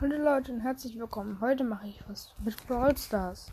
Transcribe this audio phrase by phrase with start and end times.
[0.00, 1.38] Hallo Leute und herzlich willkommen.
[1.40, 3.52] Heute mache ich was mit Brawl Stars.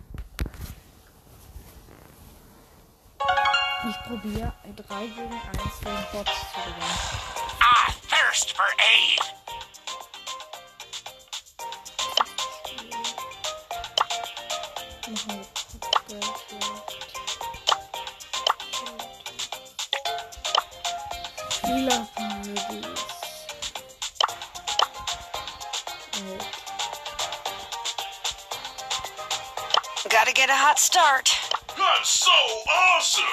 [3.87, 6.97] Ich probiere 3 gegen 1 gegen Bots zu gewinnen.
[7.61, 9.21] I thirst for aid.
[15.07, 15.45] Machen
[30.09, 31.31] Gotta get a hot start.
[31.77, 32.31] That's so
[32.69, 33.23] awesome.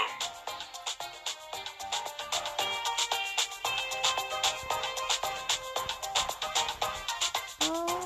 [7.61, 7.99] Oh.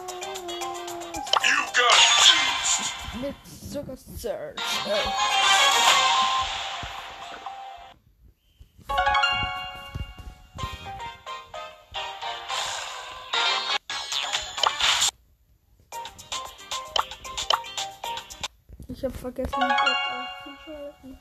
[1.45, 2.93] You got juiced.
[3.21, 5.52] Mit Zucker Search.
[19.03, 19.99] Ich habe vergessen, kurz
[20.47, 21.19] aufzuschalten.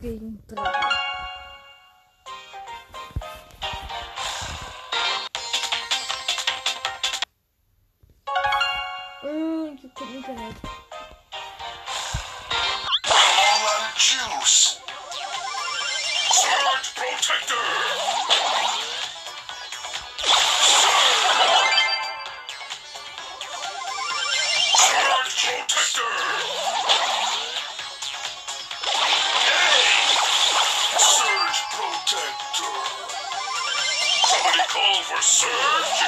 [0.00, 0.70] gegen drei.
[9.22, 10.79] Mmh, ich hab bin Internet.
[14.00, 14.80] Juice.
[16.32, 17.54] Surge protector.
[25.40, 26.12] Protector.
[29.44, 29.84] Hey!
[30.98, 32.76] Surge protector.
[34.24, 36.00] Somebody call for surge.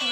[0.00, 0.06] I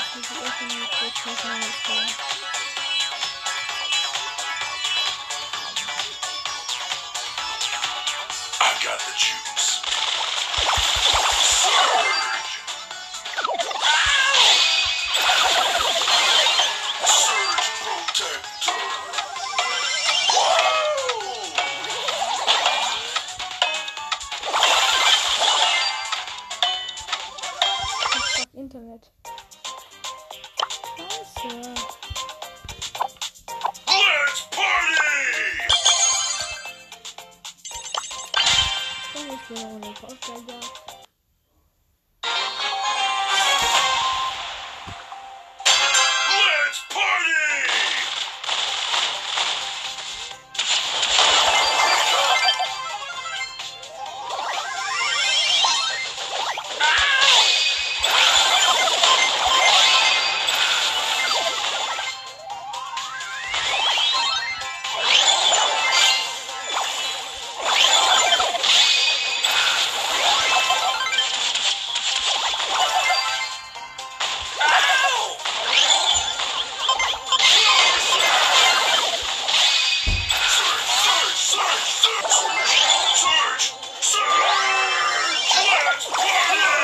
[8.82, 9.75] got the juice.
[39.59, 40.96] 我超级喜欢。
[86.08, 86.76] Yeah!